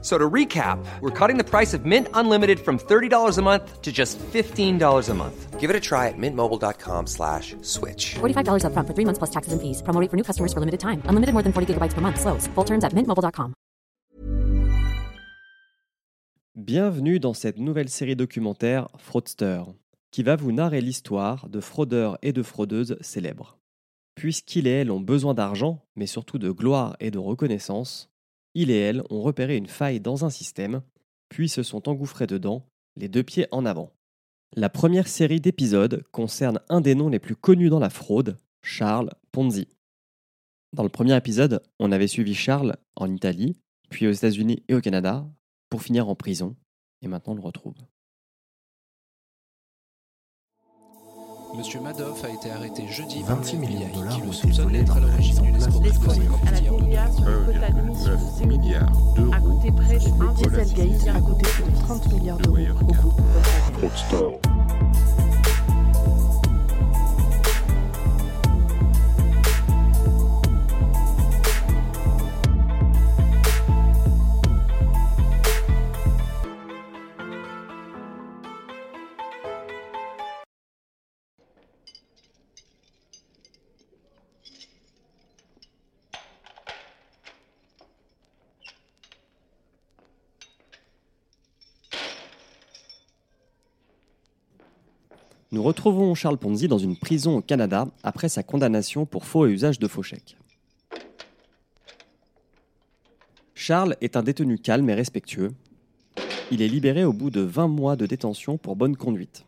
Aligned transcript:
So 0.00 0.16
to 0.16 0.30
recap, 0.30 0.78
we're 1.00 1.10
cutting 1.10 1.38
the 1.38 1.44
price 1.44 1.74
of 1.74 1.84
Mint 1.84 2.06
Unlimited 2.14 2.60
from 2.60 2.78
$30 2.78 3.36
a 3.36 3.42
month 3.42 3.82
to 3.82 3.90
just 3.90 4.16
$15 4.32 5.08
a 5.08 5.14
month. 5.14 5.58
Give 5.58 5.70
it 5.70 5.74
a 5.74 5.80
try 5.80 6.06
at 6.06 6.14
mintmobile.com 6.16 7.06
slash 7.08 7.56
switch. 7.62 8.14
$45 8.20 8.62
upfront 8.62 8.86
for 8.86 8.94
three 8.94 9.04
months 9.04 9.18
plus 9.18 9.30
taxes 9.30 9.52
and 9.52 9.60
fees. 9.60 9.82
Promo 9.82 10.00
rate 10.00 10.08
for 10.08 10.16
new 10.16 10.22
customers 10.22 10.52
for 10.52 10.60
limited 10.60 10.78
time. 10.78 11.02
Unlimited 11.08 11.34
more 11.34 11.42
than 11.42 11.52
40 11.52 11.74
gigabytes 11.74 11.94
per 11.94 12.00
month. 12.00 12.20
Slows. 12.20 12.46
Full 12.54 12.64
terms 12.64 12.84
at 12.84 12.94
mintmobile.com. 12.94 13.54
Bienvenue 16.54 17.20
dans 17.20 17.34
cette 17.34 17.58
nouvelle 17.58 17.88
série 17.88 18.16
documentaire 18.16 18.88
Fraudster, 18.98 19.62
qui 20.10 20.22
va 20.24 20.34
vous 20.36 20.50
narrer 20.52 20.80
l'histoire 20.80 21.48
de 21.48 21.60
fraudeurs 21.60 22.18
et 22.22 22.32
de 22.32 22.42
fraudeuses 22.42 22.96
célèbres. 23.00 23.58
Puisqu'ils 24.16 24.66
et 24.66 24.72
elles 24.80 24.90
ont 24.90 25.00
besoin 25.00 25.34
d'argent, 25.34 25.84
mais 25.94 26.06
surtout 26.06 26.38
de 26.38 26.50
gloire 26.50 26.96
et 26.98 27.12
de 27.12 27.18
reconnaissance, 27.18 28.10
ils 28.58 28.72
et 28.72 28.76
elles 28.76 29.04
ont 29.08 29.22
repéré 29.22 29.56
une 29.56 29.68
faille 29.68 30.00
dans 30.00 30.24
un 30.24 30.30
système, 30.30 30.82
puis 31.28 31.48
se 31.48 31.62
sont 31.62 31.88
engouffrés 31.88 32.26
dedans, 32.26 32.66
les 32.96 33.08
deux 33.08 33.22
pieds 33.22 33.46
en 33.52 33.64
avant. 33.64 33.92
La 34.56 34.68
première 34.68 35.06
série 35.06 35.40
d'épisodes 35.40 36.02
concerne 36.10 36.60
un 36.68 36.80
des 36.80 36.96
noms 36.96 37.08
les 37.08 37.20
plus 37.20 37.36
connus 37.36 37.68
dans 37.68 37.78
la 37.78 37.88
fraude, 37.88 38.36
Charles 38.62 39.10
Ponzi. 39.30 39.68
Dans 40.72 40.82
le 40.82 40.88
premier 40.88 41.16
épisode, 41.16 41.62
on 41.78 41.92
avait 41.92 42.08
suivi 42.08 42.34
Charles 42.34 42.76
en 42.96 43.14
Italie, 43.14 43.56
puis 43.90 44.08
aux 44.08 44.12
États-Unis 44.12 44.64
et 44.66 44.74
au 44.74 44.80
Canada, 44.80 45.24
pour 45.70 45.82
finir 45.82 46.08
en 46.08 46.16
prison, 46.16 46.56
et 47.00 47.06
maintenant 47.06 47.34
on 47.34 47.36
le 47.36 47.42
retrouve. 47.42 47.76
Monsieur 51.58 51.80
Madoff 51.80 52.24
a 52.24 52.28
été 52.30 52.52
arrêté 52.52 52.86
jeudi 52.86 53.24
26 53.26 53.56
par 53.56 53.60
le 53.60 53.66
millions 53.66 53.88
de 53.88 53.94
dollars 53.94 54.14
qui 54.14 54.20
le 54.20 54.28
ont 54.28 54.30
été 54.30 54.40
soupçonne 54.42 54.64
volés 54.66 54.78
d'être 54.78 54.86
par 54.86 54.96
à 54.96 55.00
la 55.00 55.06
l'origine 55.08 55.42
d'une 55.42 55.54
mise 55.56 55.64
en 55.66 55.70
place 55.70 55.80
de 55.80 55.86
escroquerie 55.88 56.20
l'escroquerie. 56.20 56.46
à 56.46 56.50
la 56.52 56.58
50 56.58 56.82
milliards 56.82 57.10
de 57.10 57.10
TVA 57.10 57.10
dollars. 57.10 57.14
sur 57.14 57.24
le 57.24 57.44
quota 57.52 57.70
d'émission 57.72 58.10
1,9 58.12 58.46
milliard 58.46 58.92
d'euros. 59.16 59.32
a 59.32 59.40
coûté 59.40 59.72
près 59.72 59.94
de 59.94 60.00
sont 60.00 60.20
1 60.22 60.32
Dieselgate 60.34 61.16
a 61.16 61.20
coûté 61.20 61.42
plus 61.50 61.64
de 61.64 61.78
30 61.80 62.12
milliards 62.12 62.38
d'euros 62.38 62.56
au 62.80 62.92
groupe 62.92 63.20
Volkswagen. 63.80 64.57
Nous 95.50 95.62
retrouvons 95.62 96.14
Charles 96.14 96.36
Ponzi 96.36 96.68
dans 96.68 96.76
une 96.76 96.96
prison 96.96 97.38
au 97.38 97.40
Canada 97.40 97.88
après 98.02 98.28
sa 98.28 98.42
condamnation 98.42 99.06
pour 99.06 99.24
faux 99.24 99.46
et 99.46 99.50
usage 99.50 99.78
de 99.78 99.88
faux 99.88 100.02
chèques. 100.02 100.36
Charles 103.54 103.96
est 104.02 104.16
un 104.16 104.22
détenu 104.22 104.58
calme 104.58 104.90
et 104.90 104.94
respectueux. 104.94 105.54
Il 106.50 106.60
est 106.60 106.68
libéré 106.68 107.02
au 107.04 107.14
bout 107.14 107.30
de 107.30 107.40
20 107.40 107.68
mois 107.68 107.96
de 107.96 108.04
détention 108.04 108.58
pour 108.58 108.76
bonne 108.76 108.96
conduite. 108.96 109.46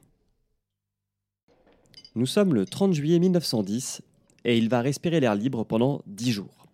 Nous 2.15 2.27
sommes 2.27 2.55
le 2.55 2.65
30 2.65 2.95
juillet 2.95 3.19
1910 3.19 4.01
et 4.45 4.57
il 4.57 4.71
va 4.71 4.81
respirer 4.81 5.21
l'air 5.21 5.35
libre 5.35 5.65
pendant 5.65 6.01
10 6.07 6.33
jours. 6.33 6.67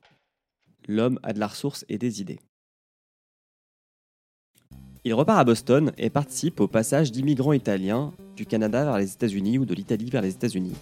L'homme 0.87 1.19
a 1.25 1.33
de 1.33 1.41
la 1.41 1.49
ressource 1.49 1.85
et 1.89 1.99
des 1.99 2.21
idées. 2.21 2.39
Il 5.07 5.15
repart 5.15 5.39
à 5.39 5.45
Boston 5.45 5.93
et 5.99 6.11
participe 6.11 6.59
au 6.59 6.67
passage 6.67 7.13
d'immigrants 7.13 7.53
italiens 7.53 8.13
du 8.35 8.45
Canada 8.45 8.83
vers 8.83 8.99
les 8.99 9.13
États-Unis 9.13 9.57
ou 9.57 9.65
de 9.65 9.73
l'Italie 9.73 10.11
vers 10.11 10.21
les 10.21 10.35
États-Unis. 10.35 10.75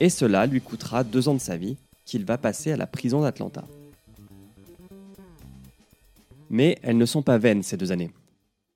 Et 0.00 0.08
cela 0.08 0.46
lui 0.46 0.60
coûtera 0.60 1.04
deux 1.04 1.28
ans 1.28 1.34
de 1.34 1.38
sa 1.38 1.56
vie 1.56 1.76
qu'il 2.04 2.24
va 2.24 2.38
passer 2.38 2.72
à 2.72 2.76
la 2.76 2.88
prison 2.88 3.20
d'Atlanta. 3.20 3.62
Mais 6.50 6.76
elles 6.82 6.98
ne 6.98 7.06
sont 7.06 7.22
pas 7.22 7.38
vaines 7.38 7.62
ces 7.62 7.76
deux 7.76 7.92
années. 7.92 8.10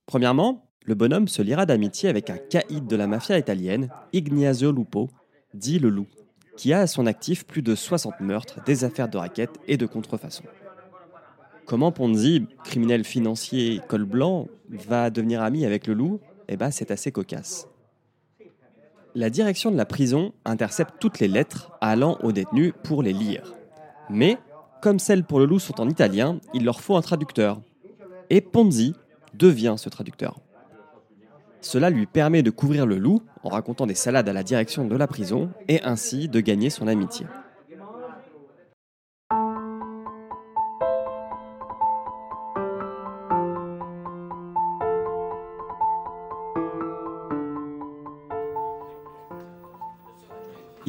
Premièrement, 0.07 0.69
le 0.85 0.95
bonhomme 0.95 1.27
se 1.27 1.43
liera 1.43 1.67
d'amitié 1.67 2.09
avec 2.09 2.31
un 2.31 2.39
caïd 2.39 2.87
de 2.87 2.95
la 2.95 3.09
mafia 3.09 3.39
italienne, 3.39 3.89
Ignazio 4.13 4.71
Lupo, 4.71 5.11
dit 5.53 5.81
le 5.81 5.89
loup, 5.89 6.07
qui 6.57 6.73
a 6.73 6.79
à 6.79 6.87
son 6.87 7.07
actif 7.07 7.45
plus 7.45 7.63
de 7.63 7.75
60 7.75 8.21
meurtres, 8.21 8.63
des 8.67 8.85
affaires 8.85 9.09
de 9.09 9.19
raquettes 9.19 9.59
et 9.67 9.77
de 9.77 9.87
contrefaçon. 9.87 10.45
Comment 11.67 11.93
Ponzi, 11.93 12.47
criminel 12.65 13.05
financier 13.05 13.81
col 13.89 14.05
blanc, 14.05 14.49
va 14.69 15.11
devenir 15.11 15.43
ami 15.43 15.65
avec 15.65 15.87
le 15.87 15.95
loup? 15.95 16.21
Eh 16.49 16.57
ben, 16.57 16.71
c'est 16.71 16.91
assez 16.91 17.13
cocasse. 17.13 17.69
La 19.15 19.31
direction 19.31 19.71
de 19.71 19.77
la 19.77 19.85
prison 19.85 20.33
intercepte 20.45 20.95
toutes 20.99 21.21
les 21.21 21.29
lettres 21.29 21.71
allant 21.81 22.19
aux 22.23 22.33
détenus 22.33 22.73
pour 22.83 23.03
les 23.03 23.13
lire. 23.13 23.55
Mais, 24.11 24.39
comme 24.81 24.99
celles 24.99 25.25
pour 25.25 25.39
le 25.39 25.45
loup 25.45 25.59
sont 25.59 25.81
en 25.81 25.89
italien, 25.89 26.41
il 26.55 26.65
leur 26.65 26.81
faut 26.81 26.97
un 26.97 27.03
traducteur. 27.03 27.61
Et 28.31 28.41
Ponzi 28.41 28.95
devient 29.35 29.75
ce 29.77 29.89
traducteur. 29.89 30.41
Cela 31.61 31.91
lui 31.91 32.07
permet 32.07 32.43
de 32.43 32.51
couvrir 32.51 32.87
le 32.87 32.99
loup 32.99 33.23
en 33.45 33.51
racontant 33.51 33.87
des 33.87 33.95
salades 33.95 34.29
à 34.29 34.33
la 34.33 34.43
direction 34.43 34.85
de 34.85 34.97
la 34.97 35.07
prison 35.07 35.51
et 35.69 35.81
ainsi 35.85 36.29
de 36.29 36.41
gagner 36.41 36.71
son 36.71 36.89
amitié. 36.89 37.27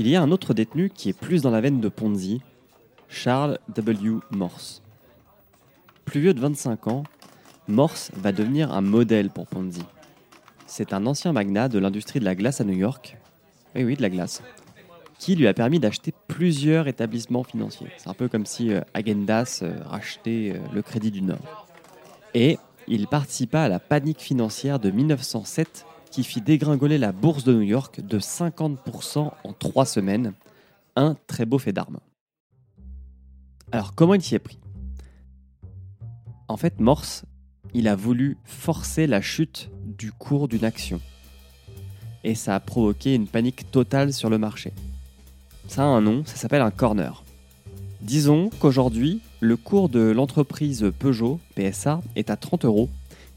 Il 0.03 0.09
y 0.09 0.17
a 0.17 0.21
un 0.21 0.31
autre 0.31 0.53
détenu 0.53 0.89
qui 0.89 1.07
est 1.07 1.17
plus 1.17 1.43
dans 1.43 1.49
la 1.49 1.61
veine 1.61 1.79
de 1.79 1.87
Ponzi, 1.87 2.41
Charles 3.07 3.57
W. 3.73 4.19
Morse. 4.31 4.81
Plus 6.03 6.19
vieux 6.19 6.33
de 6.33 6.41
25 6.41 6.87
ans, 6.87 7.03
Morse 7.69 8.11
va 8.13 8.33
devenir 8.33 8.73
un 8.73 8.81
modèle 8.81 9.29
pour 9.29 9.47
Ponzi. 9.47 9.85
C'est 10.67 10.91
un 10.91 11.05
ancien 11.05 11.31
magnat 11.31 11.69
de 11.69 11.79
l'industrie 11.79 12.19
de 12.19 12.25
la 12.25 12.35
glace 12.35 12.59
à 12.59 12.65
New 12.65 12.73
York, 12.73 13.17
oui 13.75 13.85
oui 13.85 13.95
de 13.95 14.01
la 14.01 14.09
glace, 14.09 14.43
qui 15.19 15.37
lui 15.37 15.47
a 15.47 15.53
permis 15.53 15.79
d'acheter 15.79 16.13
plusieurs 16.27 16.89
établissements 16.89 17.45
financiers. 17.45 17.87
C'est 17.95 18.09
un 18.09 18.13
peu 18.13 18.27
comme 18.27 18.45
si 18.45 18.73
euh, 18.73 18.81
Agendas 18.93 19.61
euh, 19.63 19.73
rachetait 19.85 20.51
euh, 20.53 20.59
le 20.73 20.81
Crédit 20.81 21.11
du 21.11 21.21
Nord. 21.21 21.65
Et 22.33 22.57
il 22.89 23.07
participa 23.07 23.61
à 23.61 23.69
la 23.69 23.79
panique 23.79 24.19
financière 24.19 24.79
de 24.79 24.91
1907 24.91 25.85
qui 26.13 26.23
fit 26.23 26.41
dégringoler 26.41 26.99
la 26.99 27.11
bourse 27.11 27.43
de 27.43 27.53
New 27.53 27.63
York 27.63 27.99
de 27.99 28.19
50% 28.19 29.31
en 29.43 29.53
trois 29.53 29.85
semaines. 29.85 30.33
Un 30.95 31.15
très 31.25 31.43
beau 31.43 31.57
fait 31.57 31.73
d'armes. 31.73 31.97
Alors 33.71 33.95
comment 33.95 34.13
il 34.13 34.21
s'y 34.21 34.35
est 34.35 34.39
pris? 34.39 34.59
En 36.47 36.55
fait, 36.55 36.79
Morse, 36.79 37.25
il 37.73 37.87
a 37.87 37.95
voulu 37.95 38.37
forcer 38.43 39.07
la 39.07 39.21
chute 39.21 39.71
du 39.87 40.11
cours 40.11 40.47
d'une 40.47 40.65
action. 40.65 41.01
Et 42.23 42.35
ça 42.35 42.53
a 42.53 42.59
provoqué 42.59 43.15
une 43.15 43.27
panique 43.27 43.71
totale 43.71 44.13
sur 44.13 44.29
le 44.29 44.37
marché. 44.37 44.71
Ça 45.67 45.81
a 45.81 45.87
un 45.87 46.01
nom, 46.01 46.23
ça 46.25 46.35
s'appelle 46.35 46.61
un 46.61 46.69
corner. 46.69 47.23
Disons 48.01 48.51
qu'aujourd'hui, 48.59 49.19
le 49.39 49.57
cours 49.57 49.89
de 49.89 50.11
l'entreprise 50.11 50.91
Peugeot, 50.99 51.39
PSA, 51.55 52.01
est 52.15 52.29
à 52.29 52.37
30 52.37 52.65
euros 52.65 52.89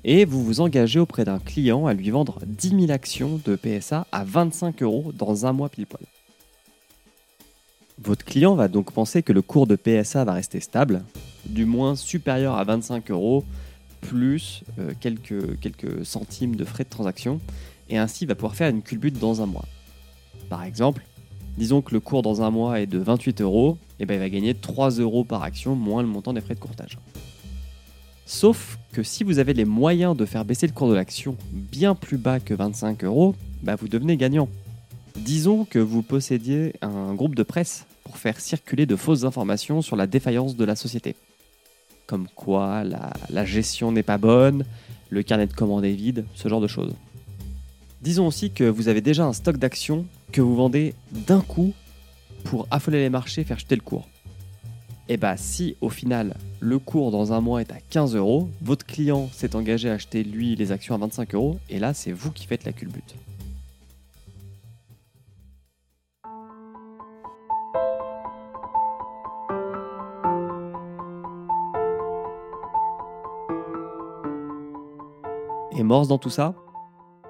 et 0.08 0.24
vous 0.24 0.42
vous 0.42 0.60
engagez 0.60 1.00
auprès 1.00 1.24
d'un 1.24 1.40
client 1.40 1.86
à 1.86 1.92
lui 1.92 2.10
vendre 2.10 2.38
10 2.46 2.86
000 2.86 2.92
actions 2.92 3.40
de 3.44 3.56
PSA 3.56 4.06
à 4.12 4.22
25 4.22 4.80
euros 4.84 5.10
dans 5.12 5.46
un 5.46 5.52
mois 5.52 5.68
pile 5.68 5.86
poil. 5.86 6.04
Votre 7.98 8.24
client 8.24 8.54
va 8.54 8.68
donc 8.68 8.92
penser 8.92 9.24
que 9.24 9.32
le 9.32 9.42
cours 9.42 9.66
de 9.66 9.74
PSA 9.74 10.24
va 10.24 10.34
rester 10.34 10.60
stable, 10.60 11.02
du 11.44 11.64
moins 11.64 11.96
supérieur 11.96 12.54
à 12.54 12.62
25 12.62 13.10
euros, 13.10 13.44
plus 14.00 14.62
euh, 14.78 14.92
quelques, 15.00 16.06
centimes 16.06 16.54
de 16.54 16.64
frais 16.64 16.84
de 16.84 16.88
transaction, 16.88 17.40
et 17.88 17.98
ainsi 17.98 18.26
va 18.26 18.36
pouvoir 18.36 18.54
faire 18.54 18.70
une 18.70 18.82
culbute 18.82 19.18
dans 19.18 19.42
un 19.42 19.46
mois. 19.46 19.64
Par 20.48 20.62
exemple, 20.62 21.04
disons 21.58 21.82
que 21.82 21.92
le 21.92 22.00
cours 22.00 22.22
dans 22.22 22.42
un 22.42 22.50
mois 22.50 22.80
est 22.80 22.86
de 22.86 22.98
28 22.98 23.40
euros, 23.40 23.76
et 23.98 24.06
ben 24.06 24.14
il 24.14 24.20
va 24.20 24.28
gagner 24.28 24.54
3 24.54 24.90
euros 25.00 25.24
par 25.24 25.42
action 25.42 25.74
moins 25.74 26.02
le 26.02 26.08
montant 26.08 26.32
des 26.32 26.42
frais 26.42 26.54
de 26.54 26.60
courtage. 26.60 26.96
Sauf 28.26 28.78
que 28.92 29.04
si 29.04 29.22
vous 29.22 29.38
avez 29.38 29.54
les 29.54 29.64
moyens 29.64 30.16
de 30.16 30.26
faire 30.26 30.44
baisser 30.44 30.66
le 30.66 30.72
cours 30.72 30.90
de 30.90 30.94
l'action 30.94 31.36
bien 31.52 31.94
plus 31.94 32.18
bas 32.18 32.40
que 32.40 32.54
25 32.54 33.04
euros, 33.04 33.36
bah 33.62 33.76
vous 33.76 33.86
devenez 33.86 34.16
gagnant. 34.16 34.48
Disons 35.14 35.64
que 35.64 35.78
vous 35.78 36.02
possédiez 36.02 36.74
un 36.82 37.14
groupe 37.14 37.36
de 37.36 37.44
presse 37.44 37.86
pour 38.02 38.18
faire 38.18 38.40
circuler 38.40 38.84
de 38.84 38.96
fausses 38.96 39.22
informations 39.22 39.80
sur 39.80 39.94
la 39.94 40.08
défaillance 40.08 40.56
de 40.56 40.64
la 40.64 40.74
société. 40.74 41.14
comme 42.06 42.26
quoi 42.34 42.84
la, 42.84 43.44
gestion 43.44 43.92
n'est 43.92 44.02
pas 44.02 44.18
bonne, 44.18 44.64
le 45.10 45.22
carnet 45.22 45.46
de 45.46 45.52
commandes 45.52 45.84
est 45.84 45.92
vide, 45.92 46.24
ce 46.34 46.48
genre 46.48 46.60
de 46.60 46.68
choses. 46.68 46.94
Disons 48.02 48.26
aussi 48.26 48.50
que 48.50 48.64
vous 48.64 48.88
avez 48.88 49.00
déjà 49.00 49.24
un 49.24 49.32
stock 49.32 49.56
d'actions 49.56 50.04
que 50.32 50.40
vous 50.40 50.54
vendez 50.54 50.94
d'un 51.12 51.40
coup 51.40 51.74
pour 52.44 52.66
affoler 52.72 52.98
les 52.98 53.10
marchés, 53.10 53.44
faire 53.44 53.58
chuter 53.58 53.76
le 53.76 53.82
cours. 53.82 54.08
Et 55.08 55.16
bah 55.16 55.36
si 55.36 55.76
au 55.80 55.88
final 55.88 56.34
le 56.58 56.80
cours 56.80 57.12
dans 57.12 57.32
un 57.32 57.40
mois 57.40 57.60
est 57.60 57.70
à 57.70 57.78
15 57.90 58.16
euros, 58.16 58.48
votre 58.60 58.84
client 58.84 59.28
s'est 59.32 59.54
engagé 59.54 59.88
à 59.88 59.92
acheter 59.92 60.24
lui 60.24 60.56
les 60.56 60.72
actions 60.72 60.96
à 60.96 60.98
25 60.98 61.34
euros, 61.36 61.58
et 61.70 61.78
là 61.78 61.94
c'est 61.94 62.10
vous 62.10 62.32
qui 62.32 62.44
faites 62.46 62.64
la 62.64 62.72
culbute. 62.72 63.14
Et 75.78 75.82
Morse 75.84 76.08
dans 76.08 76.18
tout 76.18 76.30
ça? 76.30 76.54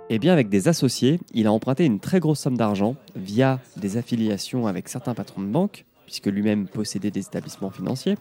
Eh 0.09 0.19
bien 0.19 0.33
avec 0.33 0.49
des 0.49 0.69
associés, 0.69 1.21
il 1.35 1.47
a 1.47 1.53
emprunté 1.53 1.85
une 1.85 1.99
très 1.99 2.21
grosse 2.21 2.39
somme 2.39 2.57
d'argent 2.57 2.95
via 3.17 3.61
des 3.77 3.97
affiliations 3.99 4.67
avec 4.67 4.89
certains 4.89 5.15
patrons 5.15 5.43
de 5.43 5.49
banque, 5.49 5.85
puisque 6.07 6.27
lui-même 6.27 6.67
possédait 6.67 7.11
des 7.11 7.21
établissements 7.21 7.71
financiers, 7.71 8.17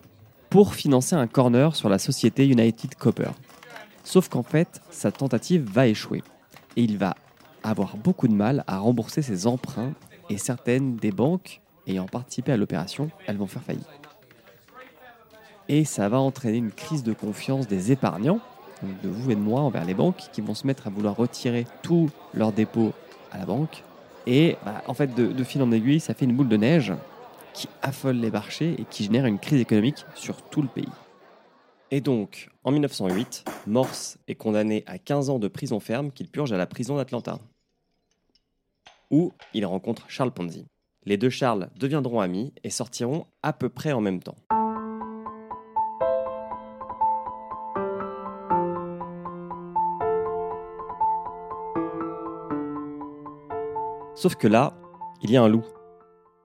pour 0.49 0.75
financer 0.75 1.15
un 1.15 1.27
corner 1.27 1.75
sur 1.75 1.89
la 1.89 1.99
société 1.99 2.45
United 2.47 2.95
Copper. 2.95 3.31
Sauf 4.03 4.29
qu'en 4.29 4.43
fait, 4.43 4.81
sa 4.89 5.11
tentative 5.11 5.63
va 5.71 5.87
échouer. 5.87 6.23
Et 6.75 6.83
il 6.83 6.97
va 6.97 7.15
avoir 7.63 7.97
beaucoup 7.97 8.27
de 8.27 8.33
mal 8.33 8.63
à 8.67 8.77
rembourser 8.77 9.21
ses 9.21 9.47
emprunts 9.47 9.93
et 10.29 10.37
certaines 10.37 10.97
des 10.97 11.11
banques 11.11 11.61
ayant 11.87 12.05
participé 12.05 12.51
à 12.51 12.57
l'opération, 12.57 13.09
elles 13.27 13.37
vont 13.37 13.47
faire 13.47 13.63
faillite. 13.63 13.85
Et 15.67 15.85
ça 15.85 16.09
va 16.09 16.19
entraîner 16.19 16.57
une 16.57 16.71
crise 16.71 17.03
de 17.03 17.13
confiance 17.13 17.67
des 17.67 17.91
épargnants, 17.91 18.39
donc 18.83 19.01
de 19.01 19.09
vous 19.09 19.31
et 19.31 19.35
de 19.35 19.39
moi 19.39 19.61
envers 19.61 19.85
les 19.85 19.93
banques, 19.93 20.29
qui 20.31 20.41
vont 20.41 20.53
se 20.53 20.67
mettre 20.67 20.87
à 20.87 20.89
vouloir 20.89 21.15
retirer 21.15 21.65
tous 21.81 22.09
leurs 22.33 22.51
dépôts 22.51 22.93
à 23.31 23.39
la 23.39 23.45
banque. 23.45 23.83
Et 24.27 24.57
bah, 24.63 24.83
en 24.87 24.93
fait, 24.93 25.13
de, 25.15 25.27
de 25.27 25.43
fil 25.43 25.61
en 25.61 25.71
aiguille, 25.71 25.99
ça 25.99 26.13
fait 26.13 26.25
une 26.25 26.35
boule 26.35 26.49
de 26.49 26.57
neige 26.57 26.93
qui 27.55 27.69
affole 27.81 28.17
les 28.17 28.29
marchés 28.29 28.75
et 28.77 28.83
qui 28.83 29.05
génère 29.05 29.25
une 29.25 29.39
crise 29.39 29.61
économique 29.61 30.05
sur 30.13 30.41
tout 30.41 30.61
le 30.61 30.67
pays. 30.67 30.91
Et 31.89 32.01
donc, 32.01 32.49
en 32.63 32.71
1908, 32.71 33.45
Morse 33.67 34.17
est 34.27 34.35
condamné 34.35 34.83
à 34.85 34.97
15 34.97 35.29
ans 35.29 35.39
de 35.39 35.47
prison 35.47 35.79
ferme 35.79 36.11
qu'il 36.11 36.27
purge 36.27 36.51
à 36.51 36.57
la 36.57 36.67
prison 36.67 36.97
d'Atlanta, 36.97 37.39
où 39.09 39.31
il 39.53 39.65
rencontre 39.65 40.09
Charles 40.09 40.31
Ponzi. 40.31 40.65
Les 41.05 41.17
deux 41.17 41.29
Charles 41.29 41.69
deviendront 41.77 42.19
amis 42.19 42.53
et 42.63 42.69
sortiront 42.69 43.25
à 43.41 43.53
peu 43.53 43.69
près 43.69 43.93
en 43.93 44.01
même 44.01 44.21
temps. 44.21 44.35
Sauf 54.15 54.35
que 54.35 54.47
là, 54.47 54.73
il 55.21 55.29
y 55.29 55.37
a 55.37 55.43
un 55.43 55.47
loup. 55.47 55.63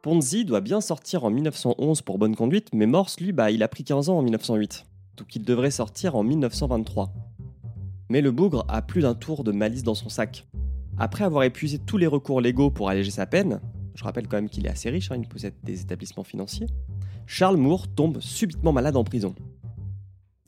Ponzi 0.03 0.47
doit 0.47 0.63
bien 0.63 0.81
sortir 0.81 1.25
en 1.25 1.31
1911 1.31 2.01
pour 2.01 2.17
bonne 2.17 2.35
conduite, 2.35 2.69
mais 2.73 2.87
Morse, 2.87 3.21
lui, 3.21 3.33
bah, 3.33 3.51
il 3.51 3.63
a 3.63 3.69
pris 3.69 3.85
15 3.85 4.09
ans 4.09 4.19
en 4.19 4.23
1908. 4.23 4.87
Donc 5.19 5.37
il 5.37 5.43
devrait 5.43 5.71
sortir 5.71 6.17
en 6.17 6.23
1923. 6.23 7.13
Mais 8.09 8.23
le 8.23 8.31
bougre 8.31 8.65
a 8.69 8.81
plus 8.81 9.03
d'un 9.03 9.15
tour 9.15 9.45
de 9.45 9.53
malice 9.53 9.83
dans 9.83 9.95
son 9.95 10.09
sac. 10.09 10.47
Après 10.97 11.25
avoir 11.25 11.45
épuisé 11.45 11.79
tous 11.79 11.99
les 11.99 12.07
recours 12.07 12.41
légaux 12.41 12.71
pour 12.71 12.89
alléger 12.89 13.11
sa 13.11 13.27
peine, 13.27 13.61
je 13.95 14.03
rappelle 14.03 14.27
quand 14.27 14.39
même 14.39 14.49
qu'il 14.49 14.67
est 14.67 14.71
assez 14.71 14.89
riche, 14.89 15.11
hein, 15.11 15.17
il 15.19 15.29
possède 15.29 15.53
des 15.65 15.83
établissements 15.83 16.25
financiers, 16.25 16.69
Charles 17.27 17.59
Moore 17.59 17.87
tombe 17.87 18.21
subitement 18.21 18.73
malade 18.73 18.97
en 18.97 19.05
prison. 19.05 19.35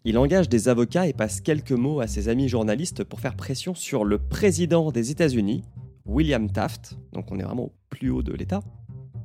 Il 0.07 0.17
engage 0.17 0.49
des 0.49 0.69
avocats 0.69 1.07
et 1.07 1.13
passe 1.13 1.43
quelques 1.43 1.73
mots 1.73 2.01
à 2.01 2.07
ses 2.07 2.31
amis 2.31 2.49
journalistes 2.49 3.05
pour 3.05 3.21
faire 3.21 3.37
pression 3.37 3.75
sur 3.75 4.05
le 4.05 4.19
président 4.19 4.91
des 4.91 5.11
États-Unis, 5.11 5.63
William 6.07 6.51
Taft, 6.51 6.97
donc 7.13 7.31
on 7.31 7.39
est 7.39 7.45
vraiment 7.45 7.65
au 7.65 7.73
plus 7.91 8.11
haut 8.11 8.23
de 8.23 8.33
l'État, 8.33 8.63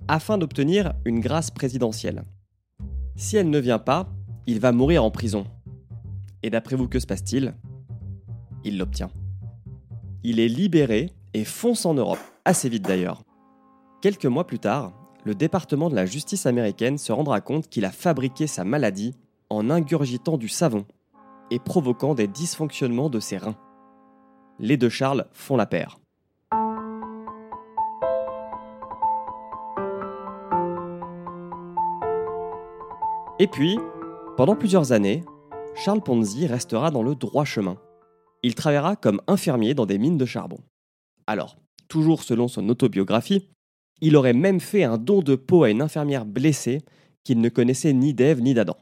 afin 0.07 0.37
d'obtenir 0.37 0.93
une 1.05 1.19
grâce 1.19 1.51
présidentielle. 1.51 2.23
Si 3.15 3.37
elle 3.37 3.49
ne 3.49 3.59
vient 3.59 3.79
pas, 3.79 4.09
il 4.45 4.59
va 4.59 4.71
mourir 4.71 5.03
en 5.03 5.11
prison. 5.11 5.45
Et 6.43 6.49
d'après 6.49 6.75
vous, 6.75 6.87
que 6.87 6.99
se 6.99 7.07
passe-t-il? 7.07 7.55
Il 8.63 8.77
l'obtient. 8.77 9.09
Il 10.23 10.39
est 10.39 10.47
libéré 10.47 11.11
et 11.33 11.43
fonce 11.43 11.85
en 11.85 11.93
Europe, 11.93 12.19
assez 12.45 12.69
vite 12.69 12.85
d'ailleurs. 12.85 13.23
Quelques 14.01 14.25
mois 14.25 14.47
plus 14.47 14.59
tard, 14.59 14.93
le 15.25 15.35
département 15.35 15.89
de 15.89 15.95
la 15.95 16.05
justice 16.05 16.45
américaine 16.45 16.97
se 16.97 17.11
rendra 17.11 17.41
compte 17.41 17.67
qu'il 17.67 17.85
a 17.85 17.91
fabriqué 17.91 18.47
sa 18.47 18.63
maladie 18.63 19.15
en 19.49 19.69
ingurgitant 19.69 20.37
du 20.37 20.47
savon 20.47 20.85
et 21.51 21.59
provoquant 21.59 22.13
des 22.13 22.27
dysfonctionnements 22.27 23.09
de 23.09 23.19
ses 23.19 23.37
reins. 23.37 23.57
Les 24.59 24.77
deux 24.77 24.89
Charles 24.89 25.27
font 25.33 25.57
la 25.57 25.65
paire. 25.65 25.99
Et 33.39 33.45
puis, 33.47 33.77
pendant 34.35 34.55
plusieurs 34.55 34.91
années, 34.91 35.23
Charles 35.75 36.01
Ponzi 36.01 36.47
restera 36.47 36.89
dans 36.89 37.03
le 37.03 37.13
droit 37.13 37.45
chemin. 37.45 37.77
Il 38.41 38.55
travaillera 38.55 38.95
comme 38.95 39.21
infirmier 39.27 39.75
dans 39.75 39.85
des 39.85 39.99
mines 39.99 40.17
de 40.17 40.25
charbon. 40.25 40.57
Alors, 41.27 41.55
toujours 41.87 42.23
selon 42.23 42.47
son 42.47 42.67
autobiographie, 42.69 43.47
il 44.01 44.15
aurait 44.15 44.33
même 44.33 44.59
fait 44.59 44.83
un 44.83 44.97
don 44.97 45.21
de 45.21 45.35
peau 45.35 45.63
à 45.63 45.69
une 45.69 45.83
infirmière 45.83 46.25
blessée 46.25 46.81
qu'il 47.23 47.39
ne 47.39 47.49
connaissait 47.49 47.93
ni 47.93 48.13
d'Ève 48.13 48.41
ni 48.41 48.55
d'Adam. 48.55 48.75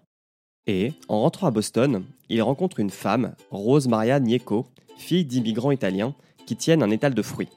Et, 0.68 0.94
en 1.10 1.22
rentrant 1.22 1.48
à 1.48 1.52
Boston, 1.52 2.06
il 2.30 2.42
rencontre 2.42 2.80
une 2.80 2.90
femme, 2.90 3.36
Rose 3.52 3.90
Maria 3.90 4.22
Nieco, 4.22 4.68
fille 4.98 5.25
d'immigrants 5.25 5.72
italiens 5.72 6.16
qui 6.46 6.56
tiennent 6.56 6.84
un 6.84 6.92
étal 6.92 7.13
de 7.13 7.22
fruits. 7.22 7.50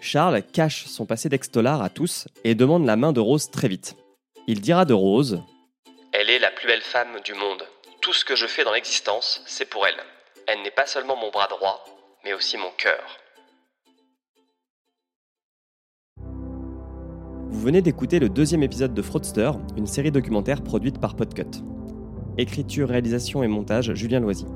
Charles 0.00 0.42
cache 0.42 0.86
son 0.86 1.06
passé 1.06 1.28
d'extolar 1.28 1.80
à 1.80 1.90
tous 1.90 2.26
et 2.42 2.56
demande 2.56 2.86
la 2.86 2.96
main 2.96 3.12
de 3.12 3.20
Rose 3.20 3.50
très 3.50 3.68
vite. 3.68 3.96
Il 4.48 4.60
dira 4.60 4.84
de 4.84 4.94
Rose 4.94 5.40
Elle 6.22 6.30
est 6.30 6.38
la 6.38 6.52
plus 6.52 6.68
belle 6.68 6.82
femme 6.82 7.18
du 7.24 7.34
monde. 7.34 7.64
Tout 8.00 8.12
ce 8.12 8.24
que 8.24 8.36
je 8.36 8.46
fais 8.46 8.62
dans 8.62 8.72
l'existence, 8.72 9.42
c'est 9.44 9.68
pour 9.68 9.84
elle. 9.88 9.96
Elle 10.46 10.62
n'est 10.62 10.70
pas 10.70 10.86
seulement 10.86 11.16
mon 11.16 11.32
bras 11.32 11.48
droit, 11.48 11.84
mais 12.24 12.32
aussi 12.32 12.56
mon 12.56 12.70
cœur. 12.78 13.18
Vous 17.50 17.60
venez 17.60 17.82
d'écouter 17.82 18.20
le 18.20 18.28
deuxième 18.28 18.62
épisode 18.62 18.94
de 18.94 19.02
Fraudster, 19.02 19.50
une 19.76 19.88
série 19.88 20.12
documentaire 20.12 20.62
produite 20.62 21.00
par 21.00 21.16
Podcut. 21.16 21.60
Écriture, 22.38 22.90
réalisation 22.90 23.42
et 23.42 23.48
montage, 23.48 23.92
Julien 23.94 24.20
Loisy. 24.20 24.46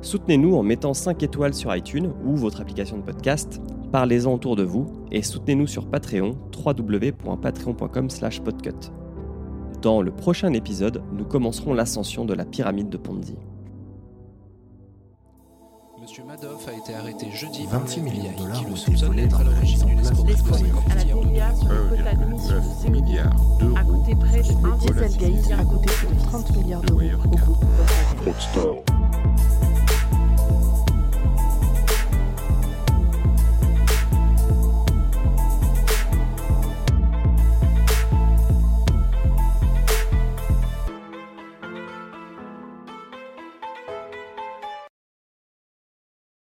Soutenez-nous 0.00 0.56
en 0.56 0.64
mettant 0.64 0.92
5 0.92 1.22
étoiles 1.22 1.54
sur 1.54 1.72
iTunes 1.76 2.12
ou 2.24 2.34
votre 2.34 2.60
application 2.60 2.98
de 2.98 3.04
podcast, 3.04 3.60
parlez-en 3.92 4.34
autour 4.34 4.56
de 4.56 4.64
vous 4.64 5.06
et 5.12 5.22
soutenez-nous 5.22 5.68
sur 5.68 5.88
Patreon, 5.88 6.36
www.patreon.com 6.52 8.08
podcut. 8.44 9.01
Dans 9.82 10.00
le 10.00 10.12
prochain 10.12 10.52
épisode, 10.52 11.02
nous 11.12 11.24
commencerons 11.24 11.74
l'ascension 11.74 12.24
de 12.24 12.34
la 12.34 12.44
pyramide 12.44 12.88
de 12.88 12.96
Ponzi. 12.96 13.34
Monsieur 16.00 16.22
Madoff 16.22 16.68
a 16.68 16.72
été 16.72 16.94
arrêté 16.94 17.26
jeudi 17.32 17.66
26 17.68 18.00
par 18.00 18.04
le 18.04 18.10
millions 18.10 18.32
de 18.32 18.38
dollars 18.38 18.62
ont 18.64 18.76
été 18.76 19.04
volés 19.04 19.24
à 19.24 19.26
dans 19.26 19.38
la 19.38 19.50
place 19.50 19.60
de 19.60 20.30
escroquerie 20.30 20.62
L'escroc 20.62 20.84
à 20.88 20.94
la 20.94 21.02
TVA 21.02 21.54
sur 21.56 21.68
le 21.68 21.96
quota 21.96 22.14
d'émission 22.14 22.58
de 22.58 22.80
6 22.80 22.90
milliards 22.90 23.36
a 23.76 23.84
coûté 23.84 24.14
près 24.14 24.42
de 24.42 24.52
1 24.52 24.76
Dieselgate 24.78 25.58
a 25.58 25.64
coûté 25.64 25.90
plus 25.90 26.14
de 26.14 26.20
30 26.22 26.56
milliards 26.56 26.82
d'euros. 26.82 27.00
au 27.24 27.28
groupe. 27.28 27.64
Rockstar. 28.24 28.91